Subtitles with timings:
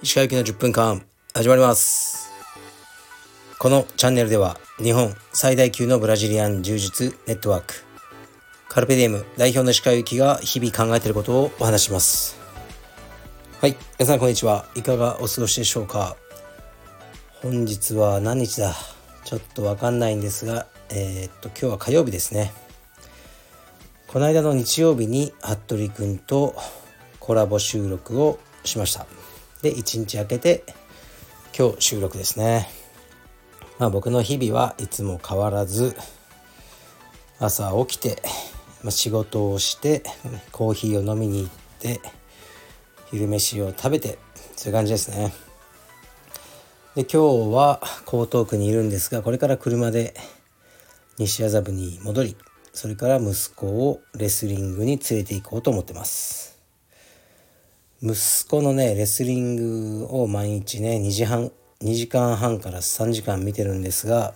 [0.00, 1.04] 石川行きの10分間
[1.34, 2.30] 始まります。
[3.58, 7.74] このチャンネルでは日本最大級のブラジリアン柔術ネットワーク
[8.68, 12.38] カルペディエム代表の石川行きが日々考えていることをお話します。
[13.60, 14.66] はい皆さんこんにちは。
[14.76, 16.16] いかがお過ごしでしょうか？
[17.40, 18.72] 本日は何日だ？
[19.24, 22.52] ちょっとわかんないんですがえー、っと今日は火曜日ですね。
[24.12, 26.54] この間の日曜日に服部くんと
[27.18, 29.06] コラボ収録をしました。
[29.62, 30.64] で1日空けて
[31.58, 32.68] 今日収録ですね。
[33.78, 35.96] まあ僕の日々はいつも変わらず
[37.38, 38.20] 朝起きて、
[38.82, 40.02] まあ、仕事をして
[40.52, 42.02] コーヒーを飲みに行って
[43.10, 44.18] 昼飯を食べて
[44.56, 45.32] そういう感じですね。
[46.96, 50.12] で今日は江東区にいるんですがこれから車で
[51.16, 52.36] 西麻布に戻り
[52.72, 56.58] それから息子をレスリングに連れて行こうと思ってます。
[58.02, 61.52] 息子のねレスリングを毎日ね2時半
[61.82, 64.34] 2時間半から3時間見てるんですが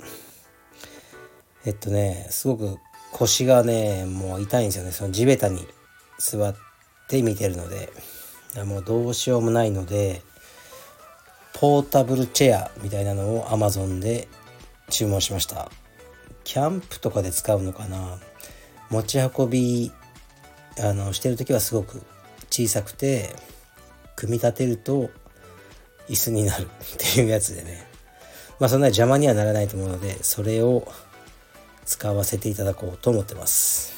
[1.64, 2.76] えっとねすごく
[3.12, 4.92] 腰がねもう痛いんですよね。
[4.92, 5.66] その地べたに
[6.18, 6.54] 座っ
[7.08, 7.90] て見てるので
[8.64, 10.22] もうどうしようもないので
[11.54, 14.28] ポータブルチェアみたいなのを Amazon で
[14.90, 15.70] 注文しました。
[16.44, 18.18] キャンプとかで使うのかな？
[18.90, 19.92] 持ち運び
[20.80, 22.02] あのしてる時はすごく
[22.50, 23.34] 小さくて
[24.14, 25.10] 組み立てると
[26.08, 26.66] 椅子になるっ
[27.14, 27.86] ていうやつでね。
[28.58, 30.86] まあそんな邪魔にはならないと思うのでそれを
[31.84, 33.94] 使わせていただこうと思ってます。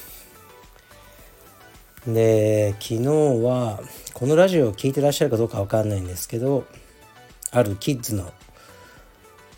[2.07, 3.07] で昨日
[3.43, 3.79] は
[4.13, 6.65] このラジオを聴いてらっしゃるかどうかわかんないんですけど
[7.51, 8.31] あるキッズの、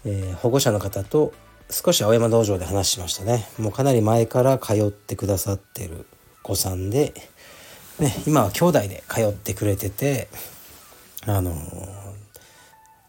[0.06, 1.34] えー、保護者の方と
[1.72, 3.48] 少し青山道場で話しましたね。
[3.58, 6.06] もうかなり前から通ってくださってる
[6.44, 7.14] 子さんで、
[8.00, 10.28] ね、今は兄弟で通ってくれてて
[11.26, 11.56] あの、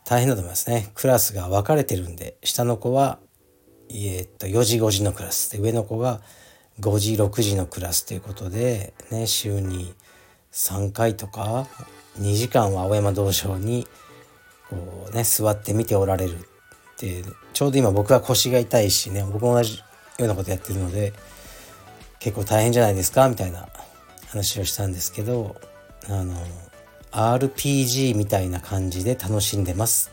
[0.04, 0.90] 大変だと思いますね。
[0.94, 3.18] クラスが分かれてるんで下の子は
[3.90, 5.50] えー、っと4時5時のクラス。
[5.50, 6.20] で上の子が
[6.80, 9.94] 5時6時のクラスということで、ね、週に
[10.52, 11.66] 3回とか
[12.18, 13.86] 2時間は青山道場に
[14.70, 16.48] こうね座って見ておられる
[17.52, 19.84] ちょうど今僕は腰が痛いしね僕も同じよ
[20.20, 21.12] うなことやってるので
[22.18, 23.68] 結構大変じゃないですかみたいな
[24.28, 25.56] 話をしたんですけど
[26.08, 26.34] あの
[27.10, 30.12] RPG みたいな感じで楽しんでます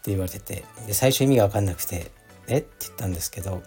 [0.00, 2.10] って言われててで最初意味が分かんなくて
[2.48, 2.58] 「え？
[2.58, 3.62] っ?」て言ったんですけど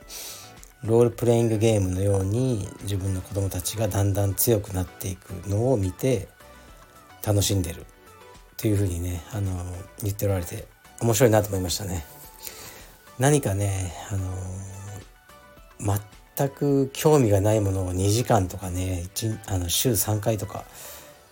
[0.83, 6.27] ロールプレイングゲームのように自分の子供たちがだんだん強くなっていくのを見て
[7.25, 7.85] 楽しんでる
[8.57, 9.51] というふうにねあの
[10.03, 10.67] 言っておられて
[11.01, 12.05] 面白いなと思いましたね。
[13.19, 15.99] 何かねあの
[16.37, 19.05] 全く興味がないものを2時間とかね
[19.47, 20.65] あの週3回とか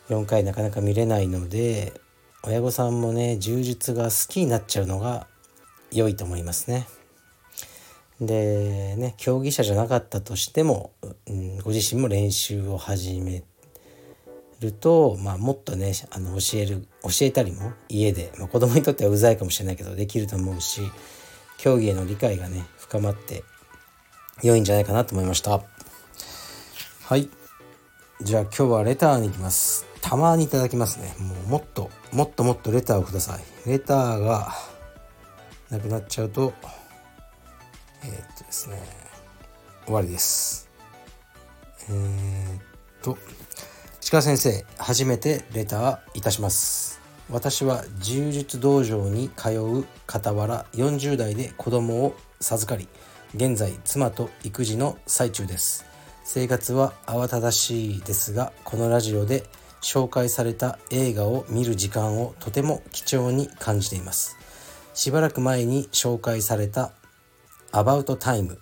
[0.10, 1.94] 4回なかなか見れないので
[2.46, 5.28] 親御さんもね充実が好きになっちゃうのが
[5.92, 6.88] 良いと思いますね。
[8.20, 10.92] でね競技者じゃなかったとしても、
[11.28, 13.44] うん、ご自身も練習を始め
[14.60, 20.82] ると、まあ、もっとねあの教える教えたりも家で、まあ、子供にとってはうざいかもしれないけどできると思うし
[21.64, 23.46] 競技への理解がね深まって
[24.42, 25.62] 良いんじゃないかなと思いました。
[27.06, 27.30] はい。
[28.22, 29.86] じゃあ今日はレターに行きます。
[30.02, 31.16] たまにいただきますね。
[31.20, 33.70] もうもっともっともっとレターをください。
[33.70, 34.52] レターが
[35.70, 36.54] なくなっちゃうと
[38.04, 38.84] えー、っとですね
[39.86, 40.70] 終わりです。
[41.88, 42.62] えー、っ
[43.02, 43.18] と
[44.12, 46.93] 鹿先生初めてレターいたします。
[47.30, 52.88] 私は柔術道場に通う傍ら40代で子供を授かり
[53.34, 55.86] 現在妻と育児の最中です。
[56.26, 59.44] 生活は慌ただしいですがこのラジオで
[59.82, 64.38] 紹介された映画を見る時間をとても貴重に感じています。
[64.94, 66.92] しばらく前に紹介された
[67.72, 68.58] 「About Time」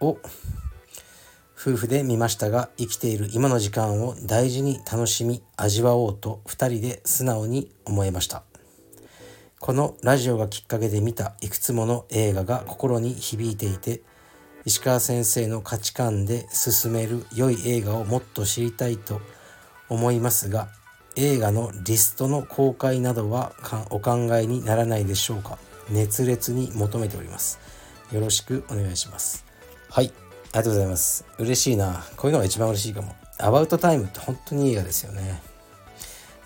[0.00, 0.18] を
[1.64, 8.42] 夫婦で見ましたが生きている今の時間を大事に楽しみ味わおうと2人で素直に思えました。
[9.60, 14.02] このラジオがきっかけで見たいくつもの映画が心に響いていて
[14.64, 19.20] 石川先生の価値観で進める良い映画をもっと知りたいと
[19.88, 20.68] 思いますが
[21.14, 23.52] 映画のリストの公開などは
[23.90, 25.58] お考えにならないでしょうか？
[25.90, 27.60] 熱烈に求めております。
[28.10, 29.44] よろしくお願いします。
[29.88, 30.12] はい。
[30.52, 31.24] ありがとうございます。
[31.38, 32.04] 嬉しいな。
[32.16, 33.14] こういうのが一番嬉しいかも。
[33.38, 35.42] アバウトタイムって本当にいい映画ですよね。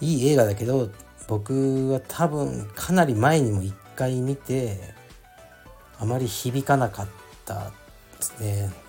[0.00, 0.90] いい映画だけど、
[1.26, 4.78] 僕は多分かなり前にも一回見て、
[5.98, 7.08] あまり響かなかっ
[7.44, 7.70] たで
[8.20, 8.86] すね。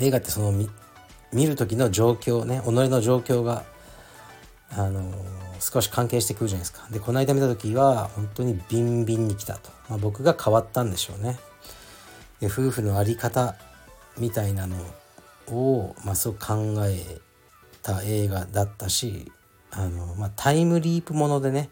[0.00, 0.52] 映画ってその
[1.32, 3.64] 見る時の状況ね己の状況が
[4.70, 5.12] あの
[5.58, 11.38] 少し関係してくるじゃないですかでこの間見た時は本当にビンビンに来たと、まあ、僕が変わったんでしょうね
[12.40, 13.56] で夫婦の在り方
[14.18, 14.76] みたいなの
[15.48, 17.20] を、まあ、すごく考え
[17.82, 19.30] た映画だったし
[19.70, 21.70] あの、まあ、タイムリープものでね、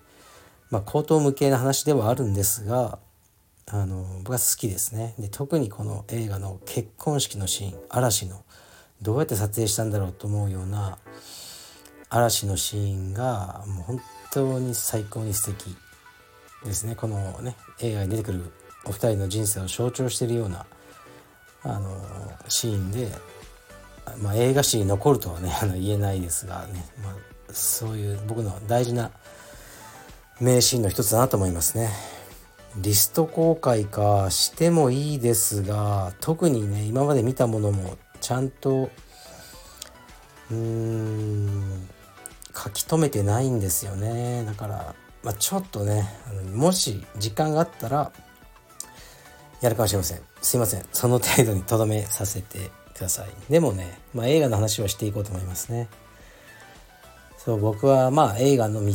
[0.71, 2.99] まあ、口頭無形な話ではあるんですが
[3.71, 5.15] あの僕は好きですね。
[5.19, 8.43] で特にこの映画の結婚式のシーン嵐の
[9.03, 10.99] どうやって撮影したんだろうと思うような
[12.09, 14.01] 嵐のシーンがもう本
[14.33, 15.77] 当に最高に素敵
[16.65, 16.97] ですね。
[16.97, 18.51] このね映画に出てくる
[18.87, 20.65] お二人の人生を象徴しているような
[21.63, 22.01] あの
[22.49, 23.09] シーンで、
[24.21, 27.15] まあ、映画史に残るとはねあの言えないですがね、まあ、
[27.53, 29.11] そういう僕の大事な
[30.41, 31.91] 名シーンの一つだなと思いますね。
[32.77, 38.91] リスト公開かしてもいいですが特にね今まで見たものもちゃんと
[40.51, 41.89] うーん
[42.55, 46.09] 書き留めてないんですよねだから、まあ、ちょっとね
[46.53, 48.13] もし時間があったら
[49.61, 50.21] やるかもしれません。
[50.41, 50.85] すいません。
[50.93, 53.29] その程度にとどめさせてください。
[53.51, 55.89] でもね、まあ、映画の話をしていこうと思いますね。
[57.39, 58.95] そう僕はまあ映画の道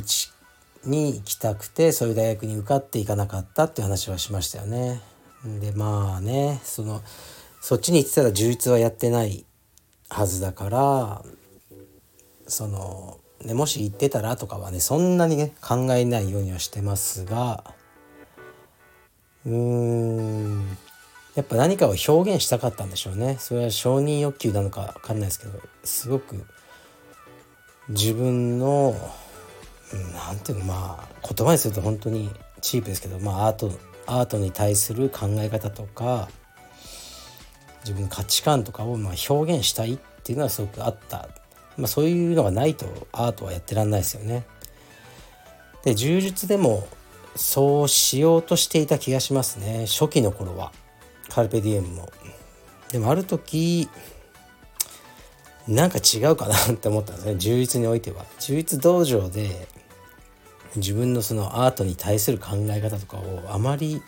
[0.86, 5.01] に行きたくてそういう大学に受かっていかなかったっていう話はしましたよね。
[5.44, 7.01] でまあねその
[7.62, 9.45] そっちに行ってたら充実はやってない
[10.10, 11.24] はずだから
[12.48, 17.63] そのね、もし行ってたらとかはねそんなにね考えないようにはしてますが
[19.45, 20.78] うーん。
[21.36, 23.38] やっぱ何かを表現したかったんでしょうね。
[23.40, 26.45] それは承認欲求なのか分かんないですけどすごく
[27.90, 28.95] 自分の
[30.28, 32.30] 何ていうのまあ言葉にすると本当に
[32.62, 33.72] チープですけど、まあ、アート
[34.06, 36.30] アートに対する考え方とか
[37.81, 41.30] 自分の価値観とかをまあ表現したいっていうのはすごくあった。
[41.75, 44.46] まあ、そういうのがないとアートはやってらんないですよね。
[45.84, 46.88] で柔術でも
[47.36, 50.72] そうしようとしていた気がしますね初期の頃は
[51.30, 52.10] カルペディエムも。
[52.92, 53.90] でもある時
[55.68, 58.26] なんか違うかなって思ったんですね充実においては。
[58.40, 59.68] 充実道場で
[60.76, 64.02] 自分のそのアートに対する考え方とかをあまり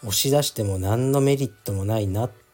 [0.00, 2.44] 押し出しても何のメリットもないなって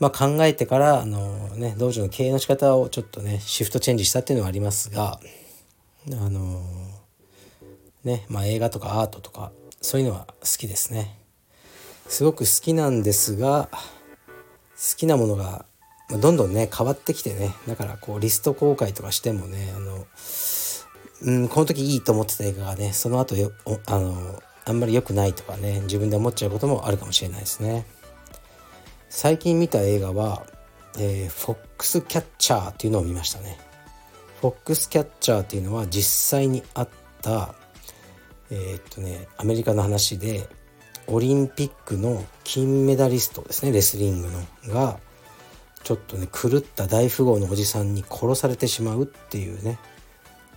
[0.00, 5.18] まあ、考えてからあの、ね、道場の経営の仕方をちょっとねシフトチェンジしたっていうのはありますが
[6.12, 6.62] あの
[8.08, 11.18] ねまあ、映画とかアートとかそういうのは好きですね
[12.08, 15.66] すごく好きなんですが好きなものが
[16.10, 20.06] どんどんね変わってきてねだからこうリスト公開とかしてもねあの
[21.22, 23.52] うんこの時いいと思ってた映画がねその後よ
[23.86, 27.86] あのあんまり良くないとかね自分で思っちゃうこともあるかもしれないですね。
[29.10, 30.46] 最近見た映画は、
[30.98, 33.58] えー、フォックスキャッチャーっていうのを見ましたね。
[34.40, 36.88] フォックスキャッチャーっていうのは実際にあっ
[37.22, 37.54] た
[38.50, 40.48] えー、っとねアメリカの話で
[41.06, 44.98] オリンピックの金メダリストですねレスリングのが
[45.82, 49.78] ちょっとね狂った大富豪のおじさんに殺されてしまうっていうね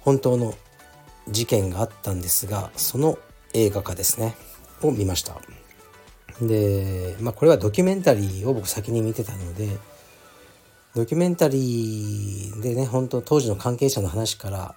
[0.01, 0.53] 本当の
[1.29, 3.17] 事件があったんですがその
[3.53, 4.35] 映画化ですね
[4.81, 5.35] を見ました。
[6.41, 9.77] で、まあ、これはドキュメンタリーを僕先に見てたので
[10.95, 14.75] ドキュメンタリーでね本当当時の関係者の話から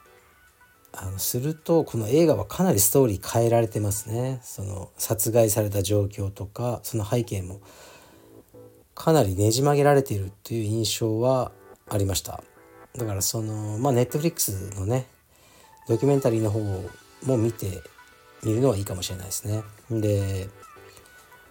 [0.97, 4.39] あのするとこの映画はかなりストーリー変えられてますね。
[4.43, 7.61] その殺害された状況とかその背景も
[8.95, 11.51] かなりねじ曲げられているっていう印象は
[11.91, 12.45] ありました。
[12.97, 15.07] だからそのまあネットフリックスのね
[15.89, 16.61] ドキュメンタリーの方
[17.25, 17.83] も見て
[18.45, 19.65] みるのはいいかもしれないですね。
[19.91, 20.49] で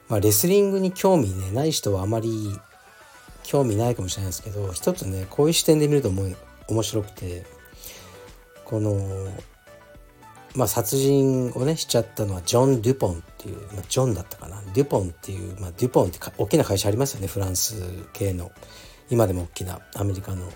[0.08, 2.58] まあ、レスリングに興味ねない人はあまり
[3.44, 6.38] 興味ないかもしれないですけど一つねこういう視点で見ると思う
[6.70, 7.63] 面白くて。
[8.66, 8.98] この
[10.56, 17.76] まあ殺人をねしちゃったのはジョン・デュポンっていう、まあ、ジョンだったかなデュポンっていう、まあ、デュポンって大きな会社ありますよねフランス
[18.14, 18.52] 系の
[19.10, 20.50] 今でも大きなアメリカの。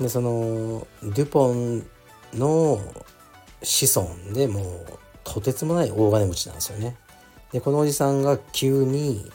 [0.00, 1.86] でそのデュポン
[2.34, 2.78] の
[3.62, 6.96] 子孫でもうとてつもない大金持ちなんですよね。
[7.52, 9.30] でこのおじさんが急に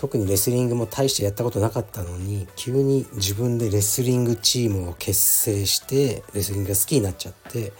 [0.00, 7.74] 特にレスリングも大してやったことなかったのに急に自分でレスリングチームを結成してレスリングが好きになっちゃって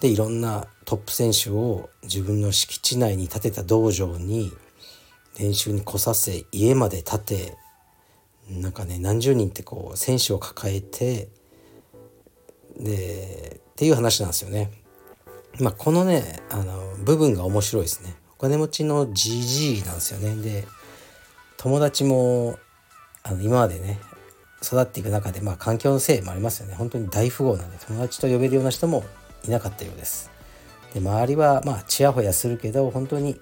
[0.00, 4.50] でいろんなトップ選手を自分の敷地内に建てた道場に
[5.38, 7.56] 練習に来させ家まで建て
[8.50, 11.28] なんかね何十人ってこう選手を抱えて
[12.80, 14.72] でっていう話なんですよね。
[15.60, 18.16] まあ、このねあの部分が面白いですね。
[18.36, 20.64] お金持ちのじじいなんですよねで
[21.58, 22.58] 友達も
[23.22, 24.00] あの今までね
[24.62, 26.74] 育っていく中でまあ環境のせいもありますよね。
[26.74, 29.04] 本当に大富豪なんで友達と呼べるような人も
[29.44, 30.30] いなかったようです。
[30.94, 33.40] で周りはまあちやほやするけど本当に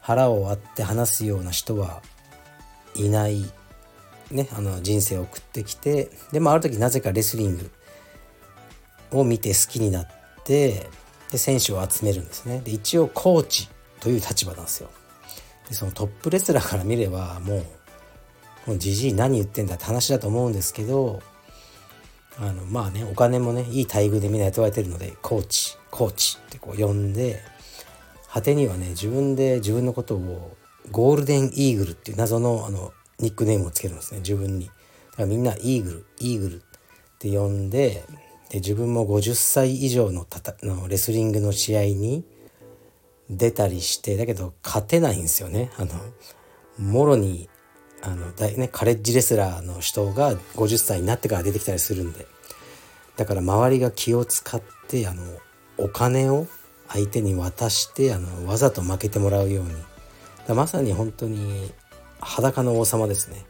[0.00, 2.02] 腹を割って話すような人は
[2.94, 3.44] いない
[4.30, 4.48] ね。
[4.52, 7.70] あの人生を送ってきてでもある時なぜかレスリング
[9.12, 10.08] を見て好きになっ
[10.44, 10.88] て
[11.30, 12.60] で選手を集めるんですね。
[12.64, 13.68] で一応コーチ
[14.00, 14.90] という立場なんですよ。
[15.70, 17.66] でそのトップレスラーから見ればもう
[18.66, 21.22] このじじい何言ってんだって話だと思うんですけど
[22.38, 27.40] あのまあねお金もねいい待遇でみんな雇われてるのでコーチコーチってこう呼んで
[28.28, 30.56] 果てにはね自分で自分のことを
[30.90, 34.66] ゴールデンイーグルっていう謎のあのニックネームをつけるんですね自分に。
[34.66, 34.74] だか
[35.22, 36.60] らみんなイーグルイーグルっ
[37.18, 38.04] て呼んで
[38.48, 42.24] で自分も50歳以上のたたのレスリングの試合に
[43.30, 45.70] 出たりしてだけど勝てないんですよね。
[45.78, 45.90] あの
[46.78, 47.48] もろに
[48.02, 52.26] あのだ、ね、カレッジレスラーの人が50歳になってから出てきたりするんで。
[53.16, 55.22] だから周りが気を使ってあの
[55.78, 56.46] お金を
[56.88, 59.70] 相手に渡してあのわざと負けてもらうように。
[60.48, 61.70] だまさに本当に
[62.20, 63.44] 裸の王様ですね。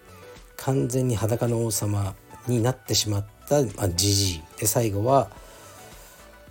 [0.57, 2.15] 完全に裸の王様
[2.47, 4.43] になってしまったじじい。
[4.59, 5.31] で最後は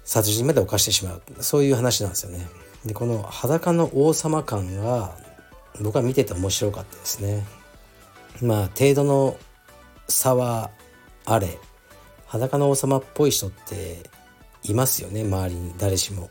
[0.04, 1.22] 殺人まで犯してしまう。
[1.42, 2.48] そういう話なんですよね。
[2.86, 5.16] でこの裸の王様感が
[5.82, 7.46] 僕は見てて面白かったですね
[8.42, 9.38] まあ程度の
[10.08, 10.72] 差は
[11.26, 11.58] あれ
[12.28, 14.04] 裸の王様っぽい人って
[14.64, 16.30] いますよね周りに誰しも。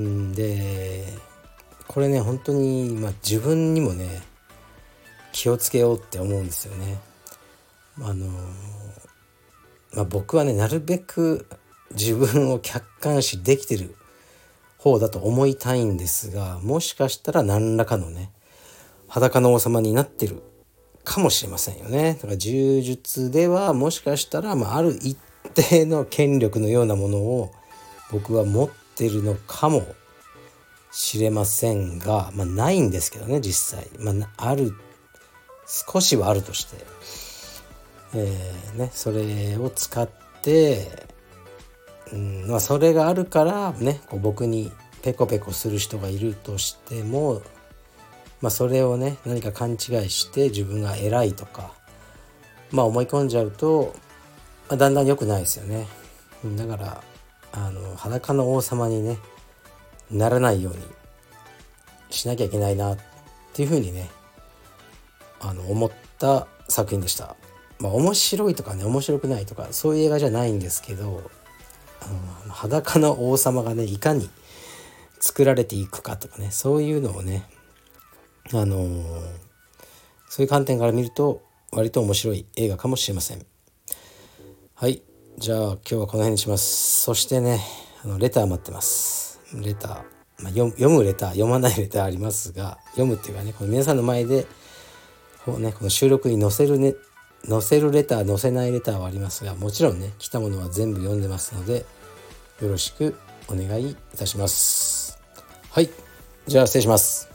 [0.00, 1.04] んで
[1.88, 4.22] これね本当に、まあ、自分にもね
[5.32, 6.98] 気をつけようって思うんですよね。
[8.00, 8.26] あの
[9.94, 11.46] まあ、僕はねなるべく
[11.90, 13.94] 自分を客観視できてる
[14.78, 18.30] 方だと思いたいんですがもしかしたら何らかのね
[19.08, 20.42] 裸の王様になってる
[21.04, 22.14] かもしれませんよね。
[22.14, 25.16] だから柔術ではもしかしたら、まあ、ある一
[25.54, 27.50] 定の権力のようなものを
[28.12, 29.86] 僕は持ってるのかも
[30.92, 34.74] しれませんが、まあ、ないんですけどね実際、まあ、ある
[35.66, 36.76] 少しはあるとして、
[38.14, 40.08] えーね、それを使っ
[40.42, 41.07] て、
[42.12, 44.72] うんまあ、それがあるからねこう僕に
[45.02, 47.42] ペコペコする人がいるとしても
[48.40, 49.78] まあ、それをね何か勘違い
[50.10, 51.72] して自分が偉いとか、
[52.70, 53.94] まあ、思い込んじゃうと、
[54.68, 55.86] まあ、だんだん良くないですよね。
[56.56, 57.02] だから
[57.52, 59.18] あの裸の王様にね
[60.10, 60.80] ならないように
[62.10, 62.98] しなきゃいけないなっ
[63.52, 64.08] ていうふうにね
[65.40, 67.36] あの思った作品でした。
[67.80, 71.30] まあ、面白いとかね面白くないとかそういう映画じゃないんですけど
[72.02, 74.30] あの裸の王様がねいかに
[75.20, 77.44] 作られていくかとかねそういうのをね
[78.52, 79.02] あのー、
[80.28, 83.44] そういう観点から見ると割と面白い映画かもしれません。
[84.74, 85.02] はい。
[85.36, 87.02] じゃあ今日はこの辺にします。
[87.02, 87.60] そしてね
[88.04, 89.40] あのレター待ってます。
[89.54, 89.92] レター、
[90.42, 91.28] まあ、読むレター。
[91.30, 94.46] 読まないレターありますが読むっていうかねこの皆さんの前で
[95.44, 96.94] こう、ね、この収録に載せるね
[97.46, 101.84] 載せるレター載せないレターはありますがもちろんね来たものは全部読んでますので
[102.60, 103.14] よろしく
[103.48, 105.18] お願いいたします。
[105.70, 105.90] はい。
[106.46, 107.27] じゃあ失礼します。